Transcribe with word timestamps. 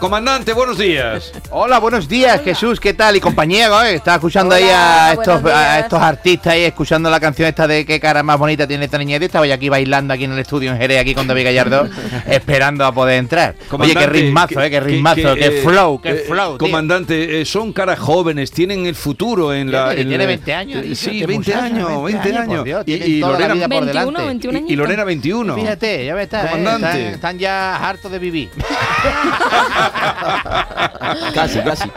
Comandante, 0.00 0.54
buenos 0.54 0.78
días. 0.78 1.30
Hola, 1.50 1.78
buenos 1.78 2.08
días, 2.08 2.40
Jesús, 2.42 2.80
¿qué 2.80 2.94
tal? 2.94 3.16
Y 3.16 3.20
compañía, 3.20 3.68
¿eh? 3.86 3.96
estaba 3.96 4.14
escuchando 4.14 4.54
ahí 4.54 4.64
Hola, 4.64 5.08
a 5.08 5.12
estos, 5.12 5.42
buenos 5.42 5.60
a 5.60 5.62
días. 5.72 5.78
estos 5.84 6.00
artistas 6.00 6.52
ahí, 6.54 6.62
escuchando 6.64 7.10
la 7.10 7.20
canción 7.20 7.46
esta 7.48 7.66
de 7.68 7.84
qué 7.84 8.00
cara 8.00 8.22
más 8.22 8.38
bonita 8.38 8.66
tiene 8.66 8.86
esta 8.86 8.96
niña. 8.96 9.18
Estaba 9.18 9.46
yo 9.46 9.52
aquí 9.52 9.68
bailando 9.68 10.14
aquí 10.14 10.24
en 10.24 10.32
el 10.32 10.38
estudio 10.38 10.72
en 10.72 10.78
Jerez, 10.78 11.02
aquí 11.02 11.14
con 11.14 11.26
David 11.26 11.44
Gallardo, 11.44 11.86
esperando 12.26 12.86
a 12.86 12.92
poder 12.92 13.18
entrar. 13.18 13.56
Oye, 13.72 13.94
qué 13.94 14.06
ritmazo, 14.06 14.48
que- 14.48 14.54
eh, 14.54 14.62
qué 14.64 14.70
que- 14.70 14.80
ritmazo, 14.80 15.34
que, 15.34 15.40
qué 15.40 15.46
eh, 15.58 15.62
flow, 15.62 16.00
qué 16.00 16.10
eh, 16.12 16.24
flow. 16.28 16.56
Comandante, 16.56 17.42
eh, 17.42 17.44
son 17.44 17.74
caras 17.74 17.98
jóvenes, 17.98 18.52
tienen 18.52 18.86
el 18.86 18.94
futuro 18.94 19.52
en 19.52 19.70
la. 19.70 19.88
Tiene- 19.88 20.00
en 20.00 20.08
tiene 20.08 20.24
la- 20.24 20.28
20 20.28 20.54
años, 20.54 20.82
eh, 20.82 20.94
Sí, 20.94 21.10
este 21.20 21.26
20 21.26 21.34
muchacho, 21.34 21.62
años, 21.62 22.04
20 22.04 22.22
20 22.30 22.38
años. 22.38 22.64
Dios, 22.64 22.84
y, 22.86 22.92
y 22.94 23.20
Lorena, 23.20 23.52
vida 23.52 23.68
por 23.68 23.84
21, 23.84 23.86
delante. 23.86 24.24
21 24.24 24.58
y- 24.66 24.72
y. 24.72 24.76
Lorena 24.76 25.04
21. 25.04 25.54
Fíjate, 25.56 26.06
ya 26.06 26.14
ves, 26.14 26.24
está, 26.24 26.46
eh, 26.46 26.48
Comandante. 26.48 26.86
están, 26.86 27.14
están 27.14 27.38
ya 27.38 27.76
hartos 27.86 28.10
de 28.10 28.18
vivir. 28.18 28.48
Casi, 31.34 31.60
casi. 31.60 31.90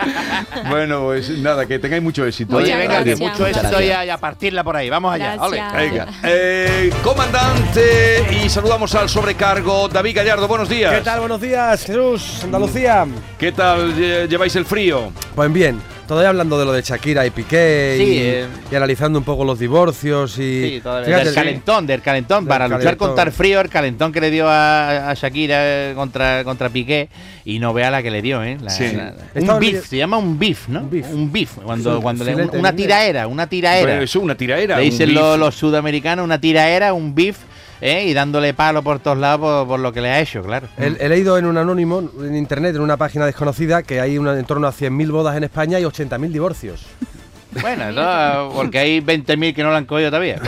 Bueno, 0.70 1.06
pues 1.06 1.30
nada, 1.30 1.66
que 1.66 1.80
tengáis 1.80 2.02
mucho 2.04 2.26
éxito. 2.26 2.56
Oye, 2.58 2.66
Muchas 2.74 2.80
venga, 2.80 3.04
que 3.04 3.16
mucho 3.16 3.24
Muchas 3.44 3.48
éxito 3.50 3.70
gracias. 3.70 3.82
y 3.86 3.92
a, 3.92 4.06
y 4.06 4.10
a 4.10 4.18
partirla 4.18 4.64
por 4.64 4.76
ahí. 4.76 4.90
Vamos 4.90 5.14
allá. 5.14 5.36
ole. 5.40 5.58
Gracias. 5.58 5.92
Venga. 5.92 6.08
Eh, 6.24 6.94
comandante, 7.04 8.26
y 8.32 8.50
saludamos 8.50 8.94
al 8.96 9.10
sobrecargo 9.10 9.88
David 9.88 10.16
Gallardo. 10.18 10.48
Buenos 10.48 10.70
días. 10.70 10.94
¿Qué 10.94 11.02
tal? 11.02 11.20
Buenos 11.20 11.42
días, 11.42 11.86
Jesús, 11.86 12.44
Andalucía. 12.44 13.06
¿Qué 13.38 13.52
tal 13.52 13.94
eh, 13.98 14.28
lleváis 14.30 14.56
el 14.56 14.66
frío? 14.66 15.12
Pues 15.36 15.52
bien, 15.52 15.80
todavía 16.08 16.30
hablando 16.30 16.58
de 16.58 16.66
lo 16.66 16.72
de 16.72 16.82
Shakira 16.82 17.26
y 17.26 17.30
Piqué 17.32 17.96
Sí, 17.98 18.04
y, 18.04 18.18
eh. 18.20 18.46
y 18.72 18.76
analizando 18.76 19.20
un 19.20 19.26
poco 19.26 19.44
los 19.46 19.60
divorcios 19.60 20.38
y... 20.40 20.64
Sí. 20.64 20.82
Fíjate, 20.82 21.26
del 21.26 21.34
calentón, 21.34 21.86
del 21.88 22.02
calentón, 22.02 22.46
Del 22.46 22.50
para 22.50 22.68
luchar 22.68 22.82
calentón. 22.84 23.08
contra 23.10 23.24
el 23.26 23.32
frío, 23.32 23.62
el 23.62 23.70
calentón 23.70 24.12
que 24.12 24.22
le 24.22 24.32
dio 24.32 24.48
a, 24.48 25.10
a 25.10 25.14
Shakira 25.14 25.58
eh, 25.60 25.94
contra, 25.96 26.44
contra 26.44 26.70
Piqué, 26.70 27.10
y 27.46 27.60
no 27.60 27.74
vea 27.74 27.92
la 27.92 28.02
que 28.02 28.12
le 28.12 28.22
dio, 28.22 28.44
¿eh? 28.44 28.58
La- 28.62 28.70
Sí. 28.70 28.92
la- 28.94 29.14
un 29.36 29.60
beef, 29.60 29.60
leyendo- 29.60 29.88
se 29.88 29.98
llama 29.98 30.18
un 30.18 30.40
beef, 30.40 30.68
¿no? 30.70 30.80
Un 30.82 30.90
beef. 30.90 31.06
Un 31.14 31.32
beef, 31.32 31.52
cuando, 31.64 32.02
cuando 32.02 32.24
le- 32.24 32.36
una 32.36 32.74
tiraera, 32.76 33.28
una 33.28 33.48
tiraera. 33.48 33.86
Pero 33.92 34.04
eso 34.04 34.20
es 34.20 34.24
una 34.24 34.36
tiraera. 34.36 34.78
Le 34.78 34.84
dicen 34.86 35.14
los, 35.14 35.38
los 35.38 35.56
sudamericanos 35.56 36.24
una 36.24 36.40
tiraera, 36.40 36.94
un 36.94 37.14
beef, 37.14 37.38
¿eh? 37.82 38.06
y 38.08 38.14
dándole 38.14 38.54
palo 38.54 38.82
por 38.84 39.00
todos 39.00 39.18
lados 39.18 39.40
por, 39.40 39.68
por 39.68 39.80
lo 39.80 39.92
que 39.94 40.02
le 40.02 40.10
ha 40.10 40.20
hecho, 40.20 40.42
claro. 40.44 40.68
He, 40.78 40.88
he 41.00 41.10
leído 41.10 41.38
en 41.38 41.46
un 41.46 41.58
anónimo, 41.58 42.10
en 42.22 42.36
internet, 42.36 42.76
en 42.76 42.82
una 42.82 42.98
página 42.98 43.26
desconocida, 43.26 43.84
que 43.84 44.00
hay 44.02 44.18
una- 44.18 44.38
en 44.38 44.46
torno 44.46 44.68
a 44.68 44.72
100.000 44.74 45.12
bodas 45.12 45.36
en 45.38 45.44
España 45.44 45.80
y 45.80 45.84
80.000 45.84 46.32
divorcios. 46.32 46.82
Bueno, 47.62 47.90
eso, 47.90 48.52
porque 48.54 48.78
hay 48.78 49.00
20.000 49.02 49.56
que 49.56 49.64
no 49.64 49.72
lo 49.72 49.78
han 49.78 49.86
cogido 49.86 50.10
todavía. 50.10 50.40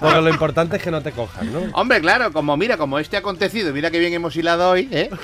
Porque 0.00 0.20
lo 0.20 0.28
importante 0.30 0.76
es 0.76 0.82
que 0.82 0.90
no 0.90 1.00
te 1.02 1.12
cojan, 1.12 1.52
¿no? 1.52 1.60
Hombre, 1.72 2.00
claro, 2.00 2.32
como 2.32 2.56
mira, 2.56 2.76
como 2.76 2.98
este 2.98 3.16
acontecido, 3.16 3.72
mira 3.72 3.90
que 3.90 3.98
bien 3.98 4.12
hemos 4.12 4.34
hilado 4.36 4.70
hoy, 4.70 4.88
¿eh? 4.90 5.08
No, 5.10 5.16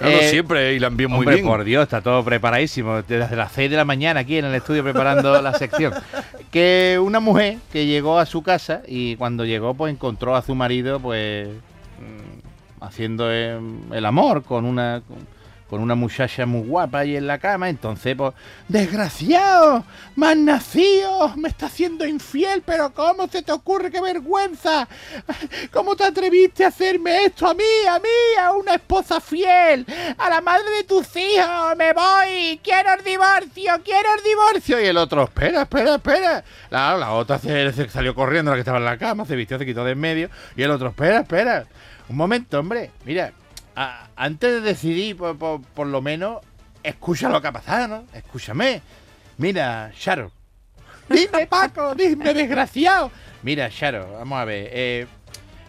no, 0.00 0.08
Eh, 0.08 0.30
siempre 0.30 0.74
hilan 0.74 0.96
bien 0.96 1.10
muy 1.10 1.20
Hombre, 1.20 1.36
bien. 1.36 1.46
por 1.46 1.64
Dios, 1.64 1.82
está 1.84 2.00
todo 2.00 2.22
preparadísimo. 2.24 3.02
Desde 3.02 3.34
las 3.36 3.52
6 3.52 3.70
de 3.70 3.76
la 3.76 3.84
mañana 3.84 4.20
aquí 4.20 4.38
en 4.38 4.44
el 4.46 4.54
estudio 4.54 4.82
preparando 4.84 5.40
la 5.42 5.54
sección. 5.54 5.92
Que 6.50 6.98
una 7.02 7.20
mujer 7.20 7.58
que 7.72 7.86
llegó 7.86 8.18
a 8.18 8.26
su 8.26 8.42
casa 8.42 8.82
y 8.86 9.16
cuando 9.16 9.44
llegó 9.44 9.74
pues 9.74 9.92
encontró 9.92 10.34
a 10.34 10.42
su 10.42 10.54
marido 10.54 10.98
pues 10.98 11.48
mm, 11.48 12.82
haciendo 12.84 13.30
eh, 13.30 13.58
el 13.92 14.06
amor 14.06 14.42
con 14.44 14.64
una 14.64 15.02
con- 15.68 15.80
una 15.80 15.94
muchacha 15.94 16.46
muy 16.46 16.66
guapa 16.66 17.00
ahí 17.00 17.16
en 17.16 17.26
la 17.26 17.38
cama, 17.38 17.68
entonces 17.68 18.14
pues 18.16 18.32
desgraciado, 18.68 19.84
más 20.16 20.36
nacido, 20.36 21.34
me 21.36 21.48
está 21.48 21.66
haciendo 21.66 22.06
infiel, 22.06 22.62
pero 22.64 22.92
¿cómo 22.92 23.28
se 23.28 23.42
te 23.42 23.52
ocurre 23.52 23.90
qué 23.90 24.00
vergüenza? 24.00 24.88
¿Cómo 25.72 25.94
te 25.96 26.04
atreviste 26.04 26.64
a 26.64 26.68
hacerme 26.68 27.24
esto 27.26 27.46
a 27.48 27.54
mí, 27.54 27.62
a 27.88 27.98
mí, 27.98 28.08
a 28.40 28.52
una 28.52 28.74
esposa 28.74 29.20
fiel, 29.20 29.86
a 30.16 30.28
la 30.30 30.40
madre 30.40 30.64
de 30.78 30.84
tus 30.84 31.06
hijos? 31.16 31.76
Me 31.76 31.92
voy, 31.92 32.60
quiero 32.62 32.94
el 32.94 33.04
divorcio, 33.04 33.72
quiero 33.84 34.08
el 34.16 34.24
divorcio. 34.24 34.80
Y 34.80 34.86
el 34.86 34.96
otro, 34.96 35.24
espera, 35.24 35.62
espera, 35.62 35.94
espera. 35.96 36.44
La, 36.70 36.96
la 36.96 37.12
otra 37.12 37.38
se 37.38 37.88
salió 37.88 38.14
corriendo, 38.14 38.50
la 38.50 38.56
que 38.56 38.60
estaba 38.60 38.78
en 38.78 38.84
la 38.84 38.98
cama, 38.98 39.24
se 39.26 39.36
vistió, 39.36 39.58
se 39.58 39.66
quitó 39.66 39.84
de 39.84 39.92
en 39.92 40.00
medio. 40.00 40.30
Y 40.56 40.62
el 40.62 40.70
otro, 40.70 40.88
espera, 40.88 41.20
espera. 41.20 41.64
Un 42.08 42.16
momento, 42.16 42.58
hombre, 42.58 42.90
mira, 43.04 43.32
a- 43.82 44.08
antes 44.16 44.50
de 44.54 44.60
decidir, 44.60 45.16
por, 45.16 45.36
por- 45.38 45.62
por 45.62 45.86
lo 45.86 46.00
menos, 46.02 46.38
escucha 46.82 47.28
lo 47.28 47.40
que 47.40 47.48
ha 47.48 47.52
pasado, 47.52 47.88
¿no? 47.88 48.04
Escúchame. 48.12 48.82
Mira, 49.36 49.92
Sharon. 49.96 50.30
Dime, 51.08 51.46
Paco, 51.46 51.94
dime, 51.94 52.34
desgraciado. 52.34 53.10
Mira, 53.42 53.68
Sharon, 53.70 54.12
vamos 54.12 54.38
a 54.38 54.44
ver. 54.44 54.68
Eh, 54.72 55.06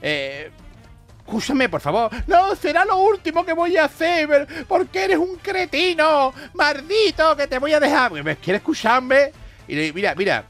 eh, 0.01 0.51
escúchame, 1.19 1.69
por 1.69 1.79
favor. 1.81 2.09
No, 2.27 2.55
será 2.55 2.83
lo 2.83 2.97
último 2.97 3.45
que 3.45 3.53
voy 3.53 3.77
a 3.77 3.85
hacer, 3.85 4.47
porque 4.67 5.03
eres 5.05 5.17
un 5.17 5.35
cretino, 5.37 6.33
maldito, 6.53 7.35
que 7.37 7.47
te 7.47 7.59
voy 7.59 7.73
a 7.73 7.79
dejar. 7.79 8.11
¿Me 8.11 8.35
¿Quieres 8.37 8.61
escucharme? 8.61 9.31
Y 9.67 9.75
le 9.75 9.81
digo, 9.83 9.95
mira, 9.95 10.15
mira, 10.15 10.43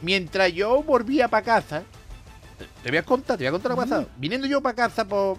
mientras 0.00 0.52
yo 0.52 0.82
volvía 0.82 1.26
para 1.28 1.44
casa, 1.44 1.82
te- 2.82 2.88
voy 2.88 2.98
a 2.98 3.02
contar, 3.02 3.36
te 3.36 3.42
voy 3.44 3.48
a 3.48 3.52
contar 3.52 3.70
lo 3.72 3.76
pasado. 3.76 4.08
Viniendo 4.16 4.46
yo 4.46 4.60
para 4.62 4.76
casa, 4.76 5.04
pues, 5.04 5.38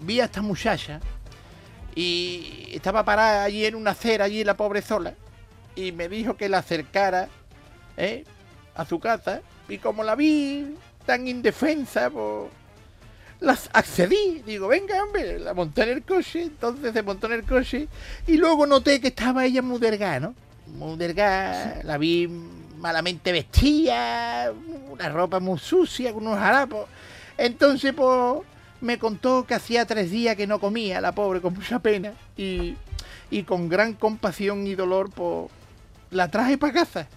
vi 0.00 0.20
a 0.20 0.26
esta 0.26 0.42
muchacha 0.42 1.00
y 1.94 2.68
estaba 2.72 3.04
parada 3.04 3.44
allí 3.44 3.64
en 3.64 3.74
una 3.74 3.92
acera, 3.92 4.26
allí 4.26 4.44
la 4.44 4.56
pobre 4.56 4.82
sola, 4.82 5.14
y 5.74 5.92
me 5.92 6.08
dijo 6.08 6.36
que 6.36 6.48
la 6.48 6.58
acercara 6.58 7.28
¿eh? 7.96 8.24
a 8.74 8.84
su 8.84 9.00
casa, 9.00 9.40
y 9.68 9.78
como 9.78 10.04
la 10.04 10.14
vi 10.14 10.76
tan 11.06 11.26
indefensa, 11.26 12.10
pues 12.10 12.50
las 13.40 13.70
accedí, 13.72 14.42
digo, 14.46 14.68
venga, 14.68 15.02
hombre, 15.02 15.38
la 15.38 15.54
monté 15.54 15.82
en 15.82 15.88
el 15.90 16.02
coche, 16.02 16.42
entonces 16.42 16.92
se 16.92 17.02
montó 17.02 17.26
en 17.28 17.34
el 17.34 17.44
coche, 17.44 17.88
y 18.26 18.36
luego 18.36 18.66
noté 18.66 19.00
que 19.00 19.08
estaba 19.08 19.44
ella 19.44 19.62
muy 19.62 19.78
delgada, 19.78 20.20
¿no? 20.20 20.34
Muy 20.66 20.96
delgada, 20.96 21.80
la 21.82 21.96
vi 21.96 22.28
malamente 22.76 23.32
vestida, 23.32 24.52
una 24.90 25.08
ropa 25.08 25.40
muy 25.40 25.58
sucia, 25.58 26.12
con 26.12 26.26
unos 26.26 26.38
harapos. 26.38 26.88
Entonces, 27.36 27.92
pues, 27.94 28.42
me 28.80 28.98
contó 28.98 29.46
que 29.46 29.54
hacía 29.54 29.86
tres 29.86 30.10
días 30.10 30.36
que 30.36 30.46
no 30.46 30.58
comía, 30.60 31.00
la 31.00 31.12
pobre, 31.12 31.40
con 31.40 31.54
mucha 31.54 31.78
pena, 31.78 32.12
y, 32.36 32.74
y 33.30 33.42
con 33.44 33.68
gran 33.68 33.94
compasión 33.94 34.66
y 34.66 34.74
dolor, 34.74 35.10
pues, 35.14 35.50
la 36.10 36.30
traje 36.30 36.58
para 36.58 36.72
casa. 36.72 37.08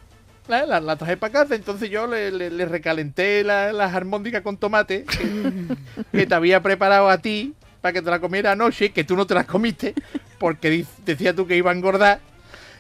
La, 0.48 0.66
la- 0.66 0.80
la 0.80 0.96
traje 0.96 1.16
para 1.18 1.31
casa, 1.34 1.53
entonces 1.56 1.90
yo 1.92 2.08
le, 2.08 2.31
le- 2.31 2.50
le 2.50 2.66
recalenté 2.66 3.44
la- 3.44 3.72
las 3.72 3.94
armónicas 3.94 4.42
con 4.42 4.58
tomate 4.58 5.03
que, 5.06 5.75
que 6.12 6.25
te 6.25 6.34
había 6.36 6.62
preparado 6.64 7.09
a 7.09 7.19
ti 7.19 7.53
para 7.81 7.94
que 7.94 8.02
te 8.02 8.09
la 8.09 8.19
comiera 8.19 8.52
anoche, 8.53 8.92
que 8.92 9.03
tú 9.03 9.16
no 9.16 9.28
te 9.28 9.36
las 9.36 9.46
comiste, 9.46 9.94
porque 10.40 10.86
decías 11.06 11.36
tú 11.36 11.46
que 11.46 11.56
iba 11.56 11.72
a 11.72 11.75
engordar. 11.75 12.19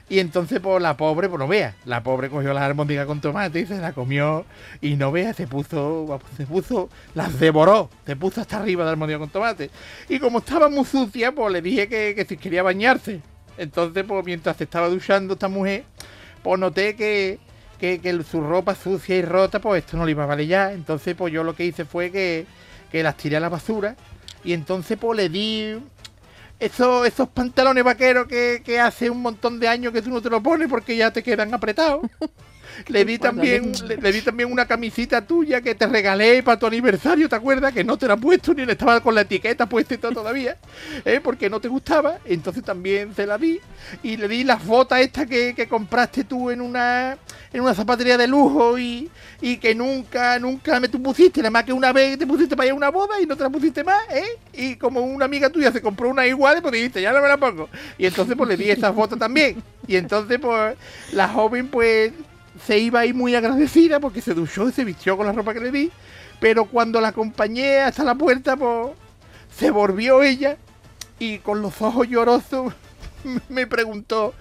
Y 0.09 0.19
entonces, 0.19 0.59
pues 0.59 0.81
la 0.81 0.97
pobre, 0.97 1.29
pues 1.29 1.39
no 1.39 1.47
veas, 1.47 1.75
la 1.85 2.01
pobre 2.01 2.29
cogió 2.29 2.51
las 2.51 2.63
armónicas 2.63 3.05
con 3.05 3.21
tomate 3.21 3.59
y 3.59 3.65
se 3.67 3.77
la 3.79 3.93
comió. 3.93 4.43
Y 4.81 4.95
no 4.95 5.11
veas, 5.11 5.35
se 5.35 5.45
puso, 5.45 6.19
se 6.35 6.47
puso, 6.47 6.89
las 7.13 7.39
devoró, 7.39 7.91
se 8.07 8.15
puso 8.15 8.41
hasta 8.41 8.57
arriba 8.57 8.83
de 8.85 8.91
armónica 8.91 9.19
con 9.19 9.29
tomate. 9.29 9.69
Y 10.09 10.17
como 10.17 10.39
estaba 10.39 10.67
muy 10.67 10.83
sucia, 10.83 11.31
pues 11.31 11.53
le 11.53 11.61
dije 11.61 11.87
que, 11.87 12.15
que 12.15 12.25
si 12.25 12.37
quería 12.37 12.63
bañarse. 12.63 13.21
Entonces, 13.59 14.03
pues 14.07 14.25
mientras 14.25 14.57
se 14.57 14.63
estaba 14.63 14.89
duchando 14.89 15.33
esta 15.33 15.47
mujer, 15.47 15.83
pues 16.41 16.59
noté 16.59 16.95
que, 16.95 17.37
que, 17.77 17.99
que 17.99 18.23
su 18.23 18.41
ropa 18.41 18.73
sucia 18.73 19.15
y 19.15 19.21
rota, 19.21 19.59
pues 19.59 19.83
esto 19.83 19.95
no 19.95 20.05
le 20.05 20.11
iba 20.11 20.23
a 20.23 20.27
valer 20.27 20.47
ya. 20.47 20.73
Entonces, 20.73 21.13
pues 21.15 21.31
yo 21.31 21.43
lo 21.43 21.53
que 21.53 21.65
hice 21.65 21.85
fue 21.85 22.09
que, 22.09 22.47
que 22.91 23.03
las 23.03 23.15
tiré 23.15 23.37
a 23.37 23.39
la 23.39 23.49
basura. 23.49 23.95
Y 24.43 24.53
entonces, 24.53 24.97
pues 24.99 25.17
le 25.17 25.29
di 25.29 25.77
esos, 26.59 27.07
esos 27.07 27.29
pantalones 27.29 27.83
vaqueros 27.83 28.27
que, 28.27 28.61
que 28.63 28.79
hace 28.79 29.09
un 29.09 29.21
montón 29.21 29.59
de 29.59 29.67
años 29.67 29.93
que 29.93 30.01
tú 30.01 30.09
no 30.09 30.21
te 30.21 30.29
lo 30.29 30.41
pones 30.43 30.67
porque 30.67 30.95
ya 30.95 31.11
te 31.11 31.23
quedan 31.23 31.53
apretados. 31.53 32.01
Le 32.87 33.03
di 33.03 33.17
también, 33.17 33.73
le, 33.87 33.97
le 33.97 34.11
di 34.11 34.21
también 34.21 34.51
una 34.51 34.65
camisita 34.65 35.25
tuya 35.25 35.59
que 35.59 35.75
te 35.75 35.85
regalé 35.87 36.43
para 36.43 36.57
tu 36.57 36.65
aniversario, 36.65 37.27
¿te 37.27 37.35
acuerdas? 37.35 37.73
Que 37.73 37.83
no 37.83 37.97
te 37.97 38.07
la 38.07 38.13
he 38.13 38.17
puesto 38.17 38.53
ni 38.53 38.65
le 38.65 38.73
estaba 38.73 39.01
con 39.01 39.15
la 39.15 39.21
etiqueta 39.21 39.67
puesta 39.67 39.95
y 39.95 39.97
todo 39.97 40.13
todavía, 40.13 40.57
¿eh? 41.03 41.19
porque 41.21 41.49
no 41.49 41.59
te 41.59 41.67
gustaba. 41.67 42.19
Entonces 42.25 42.63
también 42.63 43.13
se 43.15 43.25
la 43.25 43.37
di. 43.37 43.59
Y 44.03 44.17
le 44.17 44.27
di 44.27 44.43
las 44.43 44.65
botas 44.65 45.01
estas 45.01 45.27
que, 45.27 45.53
que 45.55 45.67
compraste 45.67 46.23
tú 46.23 46.49
en 46.51 46.61
una 46.61 47.17
en 47.51 47.61
una 47.61 47.73
zapatería 47.73 48.17
de 48.17 48.27
lujo 48.27 48.77
y, 48.77 49.09
y 49.41 49.57
que 49.57 49.73
nunca, 49.73 50.37
nunca 50.37 50.79
me 50.79 50.87
tú 50.87 51.01
pusiste, 51.01 51.41
nada 51.41 51.49
más 51.49 51.63
que 51.63 51.73
una 51.73 51.91
vez 51.91 52.17
te 52.17 52.27
pusiste 52.27 52.55
para 52.55 52.67
ir 52.67 52.73
a 52.73 52.75
una 52.75 52.89
boda 52.89 53.19
y 53.21 53.25
no 53.25 53.35
te 53.35 53.43
la 53.43 53.49
pusiste 53.49 53.83
más, 53.83 54.01
¿eh? 54.11 54.37
Y 54.53 54.75
como 54.75 55.01
una 55.01 55.25
amiga 55.25 55.49
tuya 55.49 55.71
se 55.71 55.81
compró 55.81 56.09
una 56.09 56.27
igual, 56.27 56.61
pues 56.61 56.73
dijiste, 56.73 57.01
ya 57.01 57.11
no 57.11 57.21
me 57.21 57.27
la 57.27 57.37
pongo. 57.37 57.69
Y 57.97 58.05
entonces 58.05 58.35
pues 58.37 58.49
le 58.49 58.57
di 58.57 58.69
estas 58.69 58.93
fotos 58.93 59.17
también. 59.17 59.61
Y 59.87 59.95
entonces 59.95 60.37
pues 60.39 60.77
la 61.11 61.27
joven 61.27 61.67
pues 61.69 62.13
se 62.65 62.77
iba 62.77 62.99
ahí 62.99 63.13
muy 63.13 63.35
agradecida 63.35 63.99
porque 63.99 64.21
se 64.21 64.33
duchó 64.33 64.69
y 64.69 64.71
se 64.71 64.83
vistió 64.83 65.17
con 65.17 65.25
la 65.25 65.33
ropa 65.33 65.53
que 65.53 65.61
le 65.61 65.71
di. 65.71 65.91
Pero 66.39 66.65
cuando 66.65 67.01
la 67.01 67.09
acompañé 67.09 67.79
hasta 67.79 68.03
la 68.03 68.15
puerta, 68.15 68.55
pues 68.55 68.91
se 69.57 69.71
volvió 69.71 70.21
ella 70.21 70.57
y 71.17 71.39
con 71.39 71.61
los 71.61 71.81
ojos 71.81 72.07
llorosos 72.07 72.73
me 73.49 73.67
preguntó, 73.67 74.33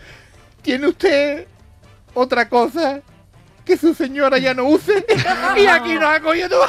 ¿tiene 0.62 0.88
usted 0.88 1.46
otra 2.14 2.48
cosa 2.48 3.00
que 3.64 3.76
su 3.76 3.94
señora 3.94 4.38
ya 4.38 4.54
no 4.54 4.64
use. 4.64 5.04
y 5.56 5.66
aquí 5.66 5.94
no 5.94 6.08
hago 6.08 6.34
YouTube. 6.34 6.66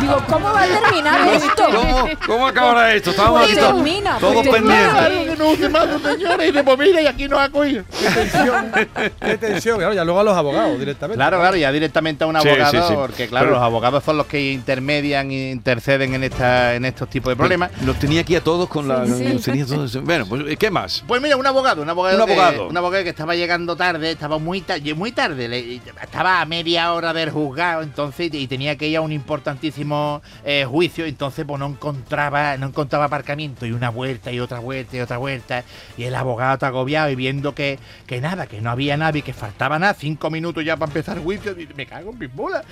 Digo, 0.00 0.22
¿cómo 0.28 0.52
va 0.52 0.62
a 0.62 0.66
terminar 0.66 1.28
esto? 1.28 1.64
¿Cómo, 1.74 2.08
cómo 2.26 2.46
acabará 2.46 2.94
esto? 2.94 3.10
Estábamos 3.10 3.40
Pues 3.40 3.50
aquí 3.52 3.60
todos, 3.60 3.74
termina, 3.84 4.18
todos 4.18 4.34
pues 4.34 4.48
pendientes. 4.50 4.90
Claro 4.90 5.24
que 5.24 5.36
no 5.36 5.48
use 5.50 5.68
más, 5.68 5.86
señores, 6.02 6.48
y 6.48 6.52
de 6.52 6.64
pues 6.64 6.78
mira, 6.78 7.02
y 7.02 7.06
aquí 7.06 7.28
nos 7.28 7.40
ha 7.40 7.48
cogido. 7.50 7.84
Qué 7.98 8.08
tensión. 8.10 8.72
Qué 9.20 9.38
tensión, 9.38 9.78
claro, 9.78 9.94
ya 9.94 10.04
luego 10.04 10.20
a 10.20 10.24
los 10.24 10.36
abogados 10.36 10.78
directamente. 10.78 11.16
Claro, 11.16 11.38
claro, 11.40 11.56
ya 11.56 11.72
directamente 11.72 12.24
a 12.24 12.26
un 12.26 12.36
abogado, 12.36 12.70
sí, 12.70 12.78
sí. 12.88 12.94
porque 12.94 13.28
claro, 13.28 13.46
Pero- 13.46 13.56
los 13.56 13.64
abogados 13.64 14.04
son 14.04 14.16
los 14.16 14.26
que 14.26 14.52
intermedian 14.52 15.30
e 15.30 15.50
interceden 15.50 16.14
en 16.14 16.24
esta, 16.24 16.74
en 16.74 16.84
estos 16.84 17.08
tipos 17.10 17.30
de 17.32 17.36
problemas. 17.36 17.70
Los 17.84 17.98
tenía 17.98 18.20
aquí 18.20 18.36
a 18.36 18.42
todos 18.44 18.68
con 18.68 18.86
la. 18.88 19.06
Sí, 19.06 19.14
sí. 19.14 19.32
los 19.32 19.42
tenía 19.42 19.66
todos- 19.66 20.02
Bueno, 20.04 20.26
pues 20.28 20.56
¿qué 20.58 20.70
más? 20.70 21.02
Pues 21.06 21.20
mira, 21.20 21.36
un 21.36 21.46
abogado, 21.46 21.82
un 21.82 21.88
abogado, 21.90 22.18
Un 22.20 22.26
que, 22.26 22.32
abogado. 22.32 22.68
un 22.68 22.76
abogado 22.76 23.04
que 23.04 23.10
estaba 23.10 23.34
llegando 23.34 23.76
tarde, 23.76 24.12
estaba 24.12 24.38
muy, 24.38 24.60
ta- 24.60 24.76
muy 24.94 25.12
tarde, 25.12 25.48
le- 25.48 25.76
estaba 26.02 26.40
a 26.40 26.44
media 26.44 26.92
hora 26.92 27.12
del 27.12 27.30
juzgado, 27.30 27.82
entonces 27.82 28.30
y 28.32 28.46
tenía 28.46 28.76
que 28.76 28.86
ir 28.88 28.96
a 28.96 28.99
un 29.02 29.12
importantísimo 29.12 30.22
eh, 30.44 30.64
juicio, 30.64 31.04
entonces 31.06 31.44
pues 31.46 31.58
no 31.58 31.66
encontraba, 31.66 32.56
no 32.56 32.66
encontraba 32.68 33.06
aparcamiento 33.06 33.66
y 33.66 33.72
una 33.72 33.90
vuelta 33.90 34.32
y 34.32 34.40
otra 34.40 34.58
vuelta 34.60 34.96
y 34.96 35.00
otra 35.00 35.18
vuelta 35.18 35.64
y 35.96 36.04
el 36.04 36.14
abogado 36.14 36.54
está 36.54 36.68
agobiado 36.68 37.10
y 37.10 37.14
viendo 37.16 37.54
que, 37.54 37.78
que 38.06 38.20
nada, 38.20 38.46
que 38.46 38.60
no 38.60 38.70
había 38.70 38.96
nadie, 38.96 39.22
que 39.22 39.32
faltaba 39.32 39.78
nada, 39.78 39.94
cinco 39.94 40.30
minutos 40.30 40.64
ya 40.64 40.76
para 40.76 40.90
empezar 40.90 41.16
el 41.18 41.24
juicio, 41.24 41.54
me 41.76 41.86
cago 41.86 42.10
en 42.10 42.18
mis 42.18 42.34
bolas, 42.34 42.64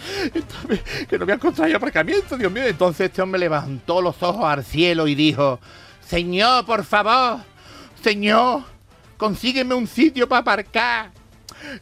que 1.09 1.19
no 1.19 1.25
voy 1.25 1.33
a 1.33 1.37
encontrar 1.37 1.69
yo 1.69 1.77
aparcamiento, 1.77 2.37
Dios 2.37 2.53
mío, 2.53 2.65
entonces 2.67 3.07
este 3.07 3.23
hombre 3.23 3.39
levantó 3.41 4.01
los 4.01 4.23
ojos 4.23 4.45
al 4.45 4.65
cielo 4.65 5.09
y 5.09 5.15
dijo, 5.15 5.59
Señor, 6.07 6.65
por 6.65 6.85
favor, 6.85 7.41
Señor, 8.03 8.63
consígueme 9.17 9.75
un 9.75 9.87
sitio 9.87 10.29
para 10.29 10.41
aparcar. 10.41 11.11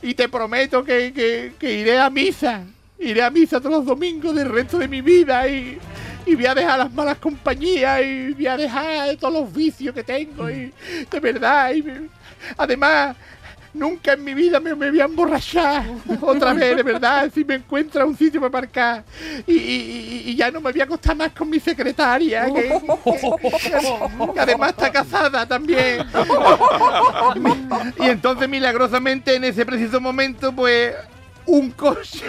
Y 0.03 0.15
te 0.15 0.29
prometo 0.29 0.83
que- 0.83 1.53
que 1.59 1.73
iré 1.81 2.01
a 2.01 2.09
misa. 2.09 2.65
Iré 2.99 3.23
a 3.23 3.31
misa 3.31 3.61
todos 3.61 3.73
los 3.77 3.85
domingos 3.85 4.35
del 4.35 4.49
resto 4.49 4.79
de 4.79 4.89
mi 4.89 5.01
vida 5.03 5.47
y, 5.49 5.79
y 6.25 6.35
voy 6.35 6.47
a 6.47 6.55
dejar 6.55 6.79
las 6.79 6.93
malas 6.93 7.19
compañías 7.19 8.01
y 8.03 8.33
voy 8.33 8.47
a 8.47 8.57
dejar 8.57 9.17
todos 9.17 9.35
los 9.35 9.53
vicios 9.53 9.95
que 9.95 10.03
tengo. 10.03 10.49
Y 10.51 10.73
de 11.11 11.21
verdad. 11.21 11.73
y 11.75 11.85
además, 12.57 13.15
nunca 13.75 14.15
en 14.15 14.25
mi 14.25 14.33
vida 14.33 14.59
me, 14.59 14.75
me 14.75 14.91
voy 14.91 15.01
a 15.01 15.05
emborrachar 15.05 15.85
otra 16.23 16.55
vez, 16.55 16.77
de 16.77 16.83
verdad. 16.83 17.31
Si 17.35 17.45
me 17.45 17.57
encuentra 17.57 18.07
un 18.07 18.17
sitio 18.17 18.41
para 18.41 18.49
aparcar. 18.49 19.05
Y, 19.47 19.53
y- 19.53 20.35
ya 20.37 20.51
no 20.51 20.61
me 20.63 20.73
voy 20.73 20.81
a 20.81 20.85
acostar 20.85 21.15
más 21.17 21.33
con 21.33 21.51
mi 21.51 21.61
secretaria. 21.61 22.47
que- 22.47 22.81
que- 23.05 24.33
que 24.35 24.41
además 24.41 24.71
está 24.71 24.91
casada 24.91 25.47
también. 25.47 26.07
Y 28.01 28.09
entonces, 28.09 28.49
milagrosamente, 28.49 29.35
en 29.35 29.45
ese 29.45 29.65
preciso 29.67 30.01
momento, 30.01 30.53
pues. 30.55 30.95
Un 31.47 31.71
coche 31.71 32.25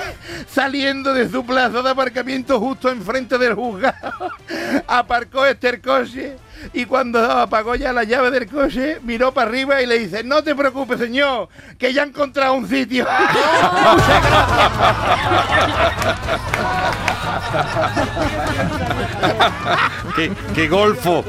saliendo 0.48 1.12
de 1.12 1.28
su 1.28 1.44
plaza 1.44 1.82
de 1.82 1.90
aparcamiento 1.90 2.58
justo 2.58 2.88
enfrente 2.90 3.36
del 3.38 3.54
juzgado. 3.54 4.30
Aparcó 4.86 5.44
este 5.46 5.68
el 5.68 5.80
coche 5.80 6.36
y 6.72 6.84
cuando 6.86 7.20
apagó 7.20 7.74
ya 7.74 7.92
la 7.92 8.04
llave 8.04 8.30
del 8.30 8.48
coche, 8.48 8.98
miró 9.02 9.32
para 9.32 9.50
arriba 9.50 9.82
y 9.82 9.86
le 9.86 9.98
dice, 9.98 10.22
no 10.24 10.42
te 10.42 10.54
preocupes 10.54 10.98
señor, 10.98 11.48
que 11.78 11.92
ya 11.92 12.02
he 12.02 12.06
encontrado 12.06 12.54
un 12.54 12.68
sitio. 12.68 13.06
¡Qué, 20.16 20.32
qué 20.54 20.68
golfo! 20.68 21.24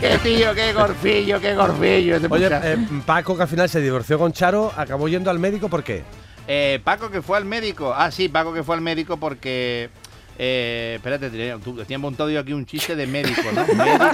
qué 0.00 0.18
tío, 0.18 0.54
qué 0.54 0.72
gorfillo, 0.72 1.40
qué 1.40 1.54
gorfillo. 1.54 2.16
ese 2.16 2.26
Oye, 2.28 2.48
eh, 2.50 2.76
Paco, 3.04 3.36
que 3.36 3.42
al 3.42 3.48
final 3.48 3.68
se 3.68 3.80
divorció 3.80 4.18
con 4.18 4.32
Charo, 4.32 4.72
acabó 4.76 5.08
yendo 5.08 5.30
al 5.30 5.38
médico, 5.38 5.68
¿por 5.68 5.82
qué? 5.82 6.04
Eh, 6.48 6.80
Paco 6.84 7.10
que 7.10 7.22
fue 7.22 7.36
al 7.38 7.44
médico. 7.44 7.92
Ah, 7.94 8.10
sí, 8.10 8.28
Paco 8.28 8.52
que 8.52 8.62
fue 8.62 8.74
al 8.76 8.80
médico 8.80 9.16
porque. 9.16 9.90
Eh, 10.38 10.94
espérate, 10.96 11.30
tenía, 11.30 11.98
montado 11.98 12.28
yo 12.28 12.38
aquí 12.40 12.52
un 12.52 12.66
chiste 12.66 12.94
de 12.94 13.06
médico, 13.06 13.40
¿no? 13.54 13.66
Médico. 13.66 14.04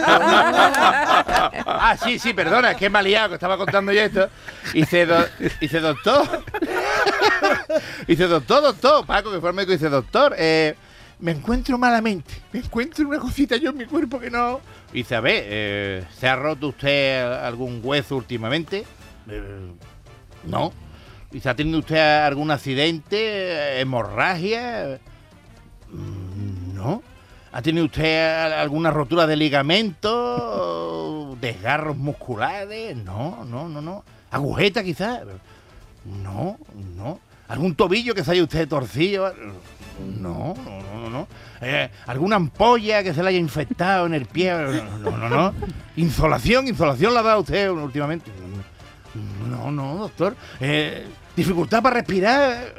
ah, 1.66 1.96
sí, 2.02 2.18
sí, 2.20 2.32
perdona, 2.32 2.70
es 2.70 2.76
que 2.76 2.88
me 2.88 3.00
ha 3.00 3.02
liado, 3.02 3.30
que 3.30 3.34
estaba 3.34 3.56
contando 3.56 3.90
yo 3.92 4.02
esto. 4.02 4.28
Dice, 4.72 5.04
do- 5.04 5.26
dice 5.60 5.80
doctor. 5.80 6.44
dice, 8.06 8.26
doctor, 8.28 8.62
doctor. 8.62 9.04
Paco 9.06 9.32
que 9.32 9.40
fue 9.40 9.48
al 9.50 9.54
médico 9.56 9.72
dice, 9.72 9.88
doctor, 9.88 10.34
eh, 10.38 10.76
me 11.18 11.32
encuentro 11.32 11.76
malamente. 11.76 12.32
Me 12.52 12.60
encuentro 12.60 13.06
una 13.08 13.18
cosita 13.18 13.56
yo 13.56 13.70
en 13.70 13.78
mi 13.78 13.86
cuerpo 13.86 14.20
que 14.20 14.30
no. 14.30 14.60
Dice, 14.92 15.16
a 15.16 15.20
ver, 15.20 15.42
eh, 15.46 16.04
¿se 16.18 16.28
ha 16.28 16.36
roto 16.36 16.68
usted 16.68 17.20
algún 17.42 17.80
hueso 17.82 18.16
últimamente? 18.16 18.84
"Eh, 19.28 19.42
no. 20.44 20.72
¿Ha 21.44 21.54
tenido 21.54 21.78
usted 21.78 22.24
algún 22.24 22.50
accidente, 22.50 23.80
hemorragia? 23.80 24.98
Mm, 25.90 26.74
No. 26.74 27.02
¿Ha 27.54 27.60
tenido 27.60 27.84
usted 27.84 28.50
alguna 28.54 28.90
rotura 28.90 29.26
de 29.26 29.36
ligamento? 29.36 31.36
¿Desgarros 31.38 31.98
musculares? 31.98 32.96
No, 32.96 33.44
no, 33.44 33.68
no, 33.68 33.82
no. 33.82 34.04
¿Agujeta 34.30 34.82
quizás? 34.82 35.20
No, 36.04 36.56
no. 36.96 37.20
¿Algún 37.48 37.74
tobillo 37.74 38.14
que 38.14 38.24
se 38.24 38.30
haya 38.30 38.42
usted 38.42 38.66
torcido? 38.66 39.34
No, 40.18 40.54
no, 40.64 41.00
no, 41.00 41.10
no. 41.10 41.28
Eh, 41.60 41.90
¿Alguna 42.06 42.36
ampolla 42.36 43.02
que 43.02 43.12
se 43.12 43.22
le 43.22 43.28
haya 43.28 43.38
infectado 43.38 44.06
en 44.06 44.14
el 44.14 44.24
pie? 44.24 44.50
No, 45.02 45.10
no, 45.18 45.28
no. 45.28 45.54
¿Insolación? 45.96 46.66
¿Insolación 46.66 47.12
la 47.12 47.22
dado 47.22 47.40
usted 47.40 47.70
últimamente? 47.70 48.30
No, 49.50 49.70
no, 49.70 49.96
doctor. 49.98 50.34
Eh, 50.58 51.04
¿Dificultad 51.36 51.82
para 51.82 51.96
respirar? 51.96 52.74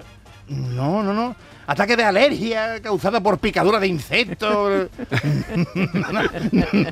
No, 0.47 1.01
no, 1.01 1.13
no. 1.13 1.35
¿Ataque 1.65 1.95
de 1.95 2.03
alergia 2.03 2.81
causada 2.81 3.21
por 3.21 3.39
picadura 3.39 3.79
de 3.79 3.87
insectos? 3.87 4.89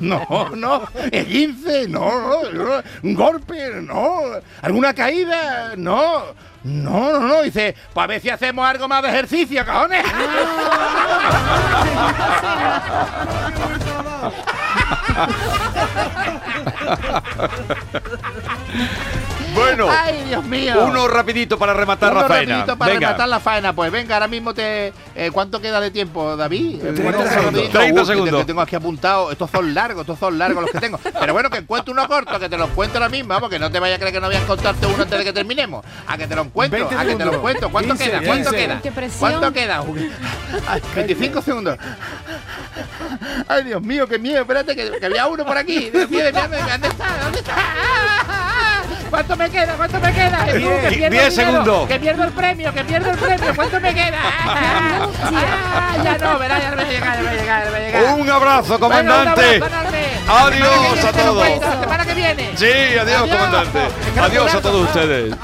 No, 0.00 0.50
no. 0.56 0.82
¿Esguince? 1.10 1.86
No, 1.88 2.42
no, 2.50 2.52
no. 2.52 2.82
¿Un 3.02 3.14
golpe? 3.14 3.80
No. 3.82 4.20
¿Alguna 4.62 4.94
caída? 4.94 5.74
No. 5.76 6.22
No, 6.64 7.12
no, 7.12 7.20
no. 7.20 7.42
Dice, 7.42 7.74
pues 7.92 8.04
a 8.04 8.06
ver 8.06 8.20
si 8.20 8.30
hacemos 8.30 8.66
algo 8.66 8.88
más 8.88 9.02
de 9.02 9.08
ejercicio, 9.10 9.64
cojones. 9.64 10.04
Bueno, 19.54 19.86
Ay, 19.90 20.24
Dios 20.28 20.44
mío. 20.44 20.74
uno 20.86 21.08
rapidito 21.08 21.58
para 21.58 21.74
rematar 21.74 22.12
Uno 22.12 22.22
la 22.22 22.28
faena. 22.28 22.54
rapidito 22.54 22.78
para 22.78 22.92
Venga. 22.94 23.06
rematar 23.08 23.28
la 23.28 23.40
faena. 23.40 23.72
Pues 23.74 23.90
venga, 23.92 24.14
ahora 24.14 24.28
mismo 24.28 24.54
te... 24.54 24.92
eh, 25.14 25.30
¿Cuánto 25.32 25.60
queda 25.60 25.80
de 25.80 25.90
tiempo, 25.90 26.36
David? 26.36 26.76
Eh, 26.76 26.92
30 26.94 27.02
bueno, 27.02 27.18
segundos. 27.18 27.44
rapidito. 27.44 27.78
30 27.78 27.94
que 27.94 28.00
te- 28.06 28.12
segundos. 28.12 28.40
que 28.40 28.46
tengo 28.46 28.60
aquí 28.60 28.76
apuntado. 28.76 29.30
Estos 29.30 29.50
son 29.50 29.74
largos, 29.74 30.00
estos 30.02 30.18
son 30.18 30.38
largos 30.38 30.62
los 30.62 30.70
que 30.70 30.80
tengo. 30.80 30.98
Pero 30.98 31.32
bueno, 31.32 31.50
que 31.50 31.58
encuentro 31.58 31.92
uno 31.92 32.06
corto, 32.08 32.38
que 32.40 32.48
te 32.48 32.56
lo 32.56 32.64
encuentro 32.66 32.98
ahora 32.98 33.10
mismo, 33.10 33.38
porque 33.40 33.58
no 33.58 33.70
te 33.70 33.78
vayas 33.78 33.96
a 33.96 33.98
creer 33.98 34.14
que 34.14 34.20
no 34.20 34.26
voy 34.28 34.36
a 34.36 34.40
encontrarte 34.40 34.86
uno 34.86 35.02
antes 35.02 35.18
de 35.18 35.24
que 35.24 35.32
terminemos. 35.32 35.84
A 36.06 36.16
que 36.16 36.26
te 36.26 36.34
lo 36.34 36.42
encuentro, 36.42 36.78
20 36.78 36.94
a 36.94 36.98
que 36.98 37.04
te 37.04 37.10
lo 37.12 37.18
segundos. 37.18 37.34
encuentro. 37.36 37.70
¿Cuánto 37.70 37.94
15, 37.94 38.04
queda? 38.10 38.22
¿Cuánto 38.24 38.50
15. 38.50 38.64
queda? 38.66 38.80
Qué 38.82 38.92
presión. 38.92 39.30
¿Cuánto 39.30 39.52
queda? 39.52 39.84
Ay, 40.68 40.82
25 40.96 41.42
segundos. 41.42 41.78
Ay, 43.48 43.64
Dios 43.64 43.82
mío, 43.82 44.06
qué 44.08 44.18
miedo. 44.18 44.40
Espérate, 44.40 44.74
que, 44.74 44.90
que 44.98 45.06
había 45.06 45.26
uno 45.26 45.44
por 45.44 45.56
aquí. 45.56 45.90
Dios 45.90 46.08
mío, 46.10 46.20
Dios 46.32 46.48
mío, 46.48 46.58
¿Dónde 46.70 46.88
está? 46.88 47.18
¿Dónde 47.22 47.38
está? 47.38 47.54
¿Cuánto 49.12 49.36
me 49.36 49.50
queda? 49.50 49.74
¿Cuánto 49.74 50.00
me 50.00 50.10
queda? 50.14 50.38
Diez- 50.46 50.52
que 50.52 50.52
pierdo 50.56 50.88
diez 50.88 50.94
el 50.94 51.10
dinero, 51.10 51.30
segundos. 51.30 51.86
Que 51.88 52.00
pierdo 52.00 52.24
el 52.24 52.32
premio, 52.32 52.72
que 52.72 52.84
pierdo 52.84 53.10
el 53.10 53.18
premio. 53.18 53.54
¿Cuánto 53.54 53.78
me 53.80 53.94
queda? 53.94 54.18
Ah, 54.44 55.08
ah, 55.24 56.02
ya 56.02 56.18
no, 56.18 56.38
verá, 56.38 56.58
ya 56.58 56.70
me 56.70 56.76
voy 56.76 56.84
a 56.84 56.88
llegar, 56.88 57.16
ya 57.16 57.22
me 57.22 57.28
voy 57.28 57.36
a 57.38 57.40
llegar, 57.40 57.64
ya 57.64 57.70
me 57.70 57.76
voy 57.78 57.80
a 57.80 58.00
llegar. 58.00 58.14
Un 58.14 58.30
abrazo, 58.30 58.72
Venga, 58.72 58.74
un 58.74 58.80
comandante. 58.80 59.56
abrazo. 59.56 60.46
Adiós 60.46 61.04
a 61.04 61.12
todos. 61.12 61.48
La 61.60 61.80
semana 61.80 62.04
que 62.06 62.14
viene. 62.14 62.50
Sí, 62.56 62.98
adiós, 62.98 63.22
comandante. 63.28 63.78
Que 64.14 64.20
lo 64.20 64.26
Adiós 64.26 64.54
a 64.54 64.60
todos 64.60 64.86
ustedes. 64.88 65.34